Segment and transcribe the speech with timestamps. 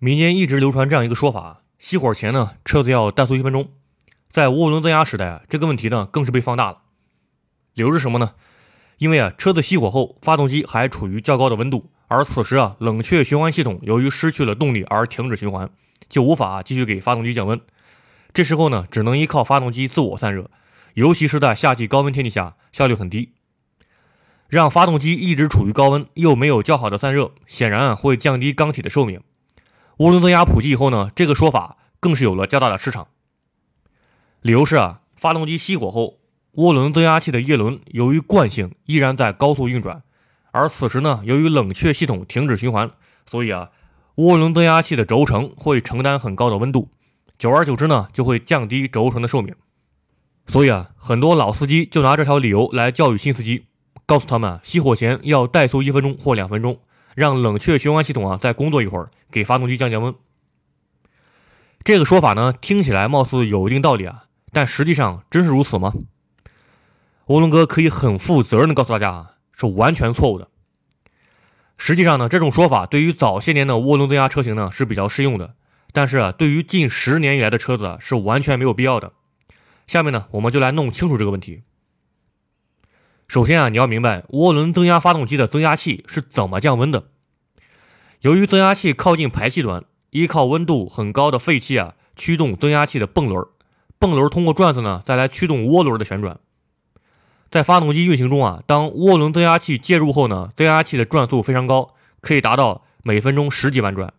[0.00, 3.70] 民间一直流传这样一个说法：熄火前呢，车子要怠速一分钟。
[4.30, 6.82] 在涡轮增压时代啊，这个问题呢更是被放大了。
[7.74, 8.34] 理由是什么呢？
[8.98, 15.68] 因为啊，车子熄火后，发动机还处于较高的温度，而此时啊，冷却循环系统由于失去了动力而停止循环，
[16.08, 17.60] 就无法继续给发动机降温。
[18.32, 20.48] 这时候呢，只能依靠发动机自我散热，
[20.94, 23.32] 尤其是在夏季高温天气下，效率很低。
[24.46, 29.20] 让发动机一直处于高温，又没有较好的散热，显然啊会降低缸体的寿命。
[29.98, 33.08] 涡轮增压普及以后呢，这个说法更是有了较大的市场。
[34.42, 36.18] 理由是啊，发动机熄火后，
[36.54, 40.02] 涡轮增压器的叶轮由于惯性依然在高速运转，
[40.52, 42.92] 而此时呢，由于冷却系统停止循环，
[43.26, 43.70] 所以啊，
[44.14, 46.88] 涡轮增压器的轴承会承担很高的温度，
[47.36, 49.52] 久而久之呢，就会降低轴承的寿命。
[50.46, 53.64] 所以啊，很多老司机就拿这条理由来教育新司机，
[54.06, 56.78] 告诉他们熄火前要怠速一分钟或两分钟。
[57.18, 60.14] 让冷却循环系统啊再工作一会儿，给发动机降降温。
[61.82, 65.92] 这个说法呢，听起来貌似有一定道理啊，但实际上真是如此吗？
[67.26, 70.46] 涡轮哥可以很负责任的告诉大家啊，是完全错误的。
[71.76, 75.56] 实际上呢，这种说法对于早些年的涡轮增压车型呢是比较适用的，
[75.92, 79.12] 但是啊，对于近十年以来的车子是完全没有必要的。
[79.88, 81.62] 下面呢，我们就来弄清楚这个问题。
[83.28, 87.08] 首先啊，你要明白涡轮增压发动机的增压器是怎么降温的。
[88.22, 93.46] 由于增压器靠近排气端，依靠温度很高的废气啊驱动增压器的泵轮，
[93.98, 96.38] 泵轮通过转子呢再来驱动涡轮的旋转。
[97.50, 104.14] 在发动机运行中啊，当涡轮增压器介入后呢，增压器的转速非常高，可以达到每分钟十几万转。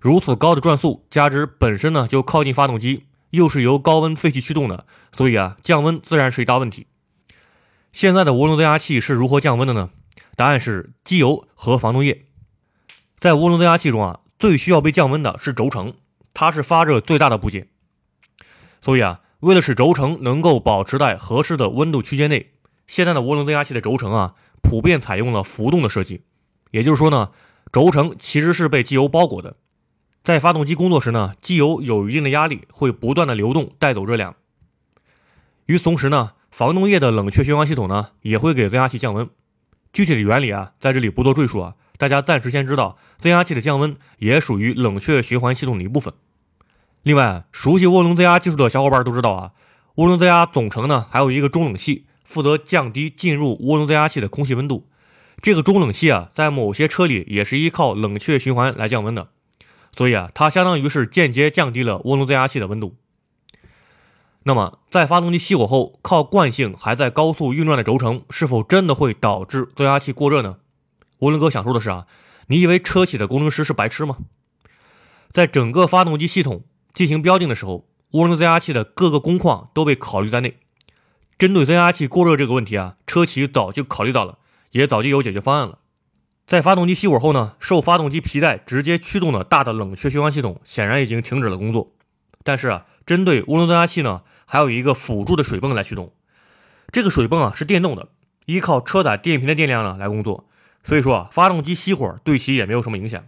[0.00, 6.86] 如此高的转速，加之本身呢就靠近发动机，又是由高温废气驱动的，所以啊降温自然是一大问题。
[7.92, 9.90] 现在的涡轮增压器是如何降温的呢？
[10.34, 12.24] 答案是机油和防冻液。
[13.20, 15.92] 在涡轮增压器中啊，最需要被降温的是轴承，
[16.32, 17.68] 它是发热最大的部件。
[18.80, 22.52] 所以啊，为了使轴承能够保持在合适的温度区间内，
[22.86, 26.22] 现在的涡轮增压器的轴承啊，普遍采用了浮动的设计。
[26.70, 27.30] 也就是说呢，
[27.72, 29.56] 轴承其实是被机油包裹的。
[30.24, 34.34] 在发动机工作时呢，机油有一定的压力，会不断的流动，带走热量。
[35.66, 36.32] 与此同时呢。
[36.52, 39.28] 防冻液的冷却循环系统呢，也会给增压器降温。
[39.90, 46.12] 具体的原理啊，在这里不做赘述啊，大家暂时先知道，增压器的降温也属于冷却循环系统的一部分。
[47.02, 49.52] 另外，熟悉涡轮增压技术的小伙伴都知道啊，
[49.96, 54.86] 涡轮增压总成呢，还有一个中冷器，负责降低进入涡轮增压器的空气温度。
[55.40, 59.28] 这个中冷器啊，在某些车里也是依靠冷却循环来降温的，
[59.90, 62.94] 所以啊，它相当于是间接降低了涡轮增压器的温度。
[64.44, 70.56] 那么，在发动机熄火后，靠惯性还在高速运转的轴承，是否真的会导致增压器过热呢？
[71.20, 72.06] 涡轮哥想说的是啊，
[72.48, 74.16] 你以为车企的工程师是白痴吗？
[75.30, 80.58] 在整个发动机系统进行标定的时候，涡轮增压器的各个工况都被考虑在内。
[81.38, 84.38] 针对增压器过热这个问题啊，车企早就考虑到了，
[84.72, 85.78] 也早就有解决方案了。
[86.46, 91.92] 在发动机熄火后呢，受发动机皮带直接驱动的大的冷却循环系统显然已经停止了工作，
[92.44, 94.22] 但是啊，针对涡轮增压器呢？
[94.44, 96.12] 还有一个辅助的水泵来驱动，
[96.90, 98.08] 这个水泵啊是电动的，
[98.44, 100.46] 依靠车载电瓶的电量呢来工作，
[100.82, 103.24] 所以说啊发动机熄火对其也没有什么影响。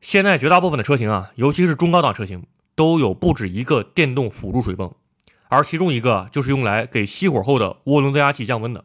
[0.00, 4.92] 现在绝大部分的车型啊，尤其是中高档车型，都有不止一个电动辅助水泵，
[5.48, 8.84] 而其中一个就是用来给熄火后的涡轮增压器降温的。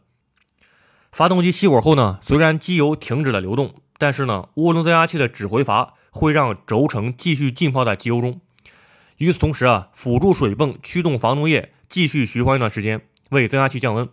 [1.11, 8.39] 发动机熄火后呢，虽然机油停止了流动，但是呢涡轮增压器的指回阀会让轴承继续浸泡在机油中。
[9.21, 14.09] 与此同时啊，辅助水泵驱动防冻液继续循环一段时间，为增压器降温。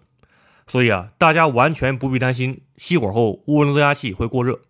[0.66, 4.60] 所以啊，大家完全不必担心熄火后涡轮增压器会过热。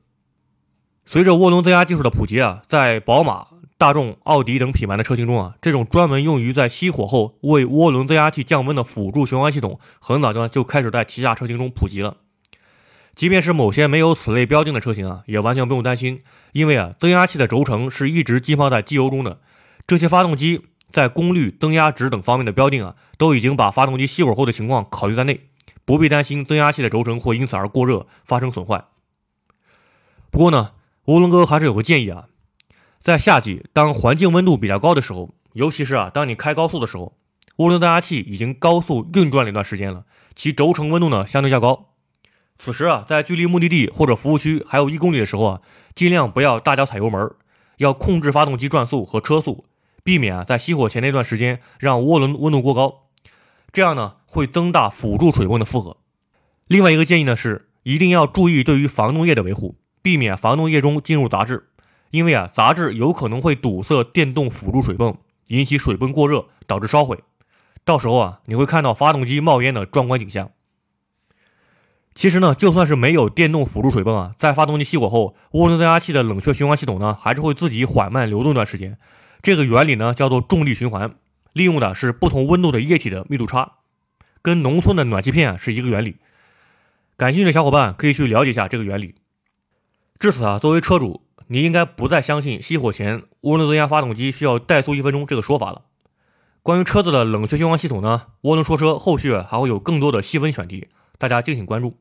[1.06, 3.48] 随着涡轮增压技术的普及啊，在宝马、
[3.78, 12.16] 大众、奥迪等品牌的车型中啊，这种专门用于在熄火后为涡轮增压器降温的辅助循环系统，很早就就开始在旗下车型中普及了。
[13.16, 16.22] 即便是某些没有此类标定的车型啊，也完全不用担心，
[16.52, 19.40] 因为啊，增压器的轴承是一直浸泡在机油中的。
[19.88, 25.48] 这些发动机在功率、增压值等方面的标定啊，都已经把发动机熄火后的情况考虑在内，
[25.86, 28.84] 不必担心增压器的轴承会因此而过热发生损坏。
[30.30, 30.72] 不过呢，
[31.06, 32.26] 涡轮哥还是有个建议啊，
[33.00, 37.16] 在夏季当环境温度比较高的时候，尤其是啊当你开高速的时候，
[37.56, 40.04] 涡轮增压器已经高速运转了一段时间了，
[40.36, 41.94] 其轴承温度呢相对较高。
[42.58, 45.60] 此时啊，在距离目的地或者服务区还有一公里的时候啊，
[45.94, 47.30] 尽量不要大脚踩油门，
[47.78, 49.64] 要控制发动机转速和车速。
[50.08, 53.08] 避免啊，在熄火前那段时间让涡轮温度过高，
[53.72, 55.98] 这样呢会增大辅助水泵的负荷。
[56.66, 61.68] 另外一个建议呢是，一定要注意对于防冻液的维护，避免防冻液中进入杂质，
[62.10, 65.14] 因为啊，杂质有可能会堵塞电动辅助水泵，
[65.48, 67.18] 引起水泵过热，导致烧毁。
[67.84, 70.52] 到时候啊，你会看到发动机冒烟的壮观景象。
[72.14, 78.96] 其实呢，就算是没有电动辅助水泵啊，在发动机熄火后，涡轮增压器的冷却循环系统呢，还是会自己缓慢流动一段时间。
[79.42, 81.14] 这个原理呢，叫做重力循环，
[81.52, 83.72] 利用的是不同温度的液体的密度差，
[84.42, 86.16] 跟农村的暖气片是一个原理。
[87.16, 89.14] 感兴趣的小伙伴可以去了解一下这个原理。
[90.18, 95.82] 至此啊，作为车主，你应该不再相信熄火前涡轮增压发动机需要怠速一分钟这个说法了。
[96.62, 101.96] 关于车子的冷却循环系统呢，涡轮说车后续还会有更多的细分选题，大家敬请关注。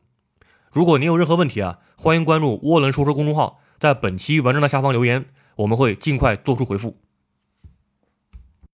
[0.71, 5.25] 如果您有任何问题啊，欢迎关注涡轮说车公众号，在本期文章的下方留言，
[5.55, 6.97] 我们会尽快做出回复。